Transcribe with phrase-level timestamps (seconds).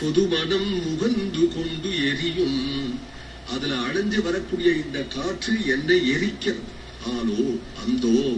[0.00, 2.98] பொதுமனம் முகந்து கொண்டு எரியும்.
[3.50, 6.72] அதுல அடைஞ்சு வரக்கூடிய இந்த காற்று என்னை எரிக்கிறது
[7.06, 8.36] ஆலோ அந்தோ.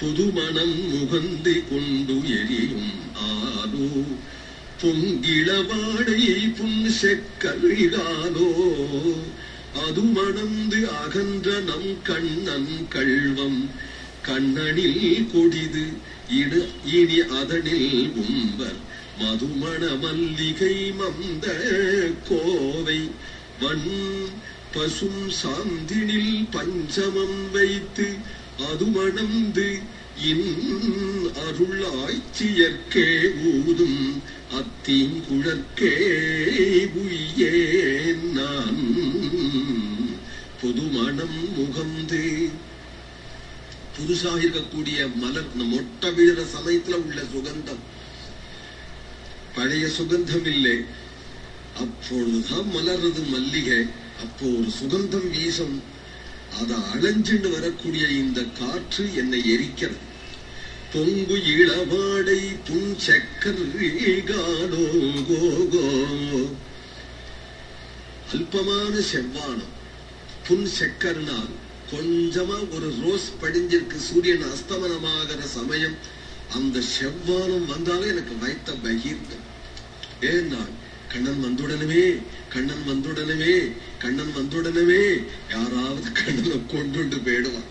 [0.00, 2.92] புதுமணம் முகந்து கொண்டு எரியும்.
[3.28, 3.88] ஆலோ
[4.82, 6.22] பொங்கிளவாடை
[6.58, 8.48] புன் செக்கரிகாலோ
[9.84, 13.70] அது மணந்து அகன்ற நம் கண்ணன் கள்வம்.
[14.22, 15.86] கண்ணனில் கொடிது
[16.30, 16.60] இடு
[16.92, 21.46] இனி அதனில் உம்பர் மதுமண மல்லிகை மந்த
[22.28, 23.00] கோவை
[23.60, 23.90] வன்
[24.72, 28.06] பசும் சாந்தினில் பஞ்சமம் வைத்து
[28.68, 29.68] அது மணந்து
[30.22, 30.48] இன்
[31.46, 33.06] அருள் ஆய்ச்சியற்கே
[33.52, 34.00] ஊதும்
[34.52, 35.94] அத்தீங்குழற்கே
[37.02, 38.82] உய்யேன் நான்.
[40.60, 42.22] புதுமணம் முகந்து
[43.96, 47.82] புதுசாக இருக்கக்கூடிய மலர் மொட்டை விழுற சமயத்துல உள்ள சுகந்தம்.
[49.54, 50.76] பழைய சுகந்தம் இல்லை
[51.76, 53.86] அப்பொழுதுதான் மலர்றது மல்லிகை.
[54.20, 55.82] அப்போ ஒரு சுகந்தம் வீசும்.
[56.60, 60.02] அதை அலைஞ்சுண்டு வரக்கூடிய இந்த காற்று என்னை எரிக்கிறது.
[60.92, 63.52] பொங்கு இளவாடை புன் செக்கோ
[65.28, 65.86] கோகோ
[68.32, 69.72] அல்பமான செவ்வானம்.
[70.46, 71.52] புன் செக்கர்னால்
[71.92, 73.96] கொஞ்சமா ஒரு ரோஸ் படிஞ்சிருக்கு.
[73.96, 75.96] சூரியன் அஸ்தமனமாகிற சமயம்
[76.56, 79.46] அந்த செவ்வானம் வந்தாலும் எனக்கு வைத்த பகீர்த்தம்
[80.30, 80.60] ஏன்னா
[81.12, 82.04] கண்ணன் வந்துடனவே
[82.52, 83.54] கண்ணன் வந்துடனவே
[84.02, 85.02] கண்ணன் வந்துடனவே
[85.54, 87.70] யாராவது கண்ணனை கொண்டு போயிடுவான்.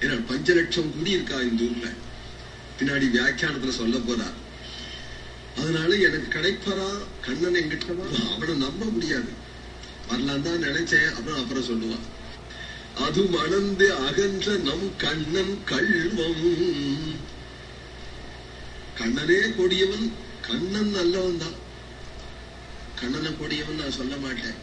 [0.00, 1.88] ஏன்னா பஞ்ச லட்சம் குடி இருக்கா இந்த ஊர்ல?
[2.78, 4.38] பின்னாடி வியாக்கியானத்துல சொல்ல போறார்
[5.60, 6.88] அதனால எனக்கு கிடைப்பாரா
[7.26, 7.90] கண்ணன் எங்கிட்ட
[8.32, 9.30] அவனை நம்ப முடியாது.
[10.08, 11.12] வரலாம் தான் நினைச்சேன்.
[11.16, 12.06] அப்புறம் அப்புறம் சொல்லுவான்.
[12.96, 16.44] அது மணந்து அகன்ற நம் கண்ணன் கள்வம்
[18.94, 20.06] கண்ணனே கொடியவன்
[20.42, 21.58] கண்ணன் நல்லவன் தான்
[23.00, 24.58] கண்ணனை கொடியவன் நான் சொல்ல மாட்டேன்.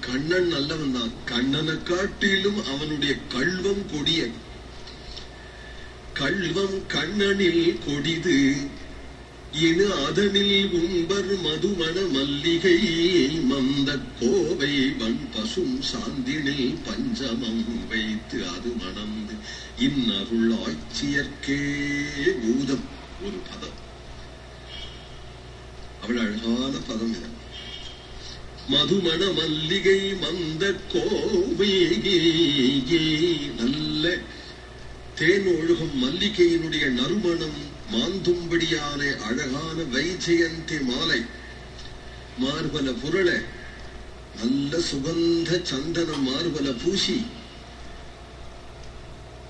[0.00, 4.30] கண்ணன் நல்லவன் தான் கண்ணனை காட்டிலும் அவனுடைய கள்வம் கொடிய
[6.12, 8.38] கள்வம் கண்ணனில் கொடிது.
[9.52, 12.78] இனு அதனில் உம்பர் மதுமண மல்லிகை
[13.40, 19.34] மந்த கோவை வன் பசும் சாந்தினில் பஞ்சமம் வைத்து அது மணந்து
[19.78, 21.60] இன்னருள் ஆட்சியர்க்கே
[22.42, 22.84] பூதம்.
[23.24, 23.76] ஒரு பதம்.
[26.02, 27.28] அவள் அழகான பதம் இது.
[28.70, 31.96] மதுமண மல்லிகை மந்த கோவை
[33.58, 34.18] நல்ல
[35.14, 41.20] தேன் ஒழுகும் மல்லிகையினுடைய நறுமணம் மாந்தும்படியான அழகான வைஜெயந்தி மாலை.
[42.40, 43.28] மார்பல புரள
[44.38, 47.16] நல்ல சுகந்த சந்தன மார்பல பூசி.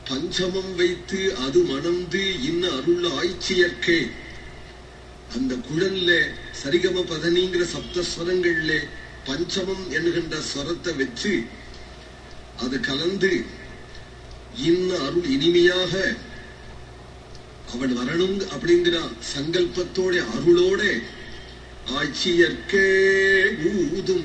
[0.09, 3.98] பஞ்சமம் வைத்து அது மணந்து இன்ன அருள் ஆய்ச்சியற்கே.
[5.34, 6.10] அந்த குழல்ல
[6.62, 8.72] சரிகம பதனிங்கிற சப்தஸ்வரங்கள்ல
[9.25, 11.32] பஞ்சமம் என்கின்ற ஸ்வரத்தை வச்சு
[12.56, 13.32] அது கலந்து
[14.71, 15.93] இன்ன அருள் இனிமையாக
[17.73, 19.01] அவன் வரணும் அப்படிங்கிற
[19.37, 21.03] சங்கல்பத்தோட அருளோட
[21.87, 22.87] ஆட்சியற்கே
[23.93, 24.25] ஊதும்.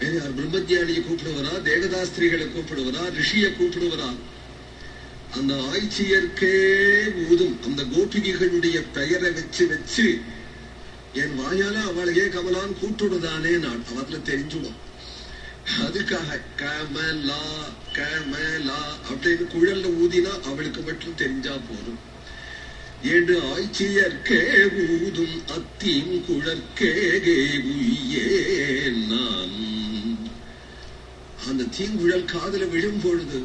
[0.00, 0.34] வேற யார்?
[0.34, 1.62] பிரம்மத்தியானியை கூப்பிடுவரா?
[1.64, 3.00] தேவதாஸ்திரிகளை கூப்பிடுவரா?
[3.10, 4.14] ரிஷியை கூப்பிடுவரா?
[5.34, 6.54] அந்த ஆய்ச்சியற்கே
[7.28, 7.58] ஊதும்.
[7.64, 10.20] அந்த கோபிகைகளுடைய பெயரை வச்சு வச்சு
[11.12, 13.84] என் வாயால அவளையே கமலான் கூட்டுடுதானே நான்.
[13.94, 14.74] அவர்ல தெரிஞ்சுடும்
[15.84, 17.42] அதுக்காக கமலா
[17.96, 22.00] கமலா அப்படின்னு குழல்ல ஊதினா அவளுக்கு மட்டும் தெரிஞ்சா போதும்.
[23.12, 24.40] ஏண்டு ஆய்ச்சியற்கே
[24.84, 26.92] ஊதும் அத்தீம் குழற்கே
[29.10, 29.56] நான்.
[31.48, 33.40] அந்த தீங்குழல் காதல விழும் பொழுது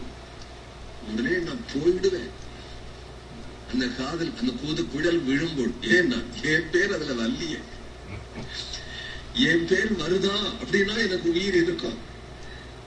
[1.09, 2.31] உடனே நான் போயிடுவேன்.
[3.71, 6.19] அந்த காதல் அந்த கூது குழல் விழும்போது ஏன்னா
[6.53, 7.59] என் பேர் அதுல வல்லியே
[9.49, 11.99] என் பேர் வருதா அப்படின்னா எனக்கு உயிர் இருக்கும்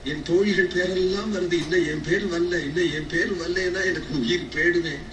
[0.05, 5.03] என் தோழிகள் பேரெல்லாம் வருது இன்னும் என் பேர் வரல இன்னும் என் பேர் வரலன்னா எனக்கு உயிர் போயிடுவேன்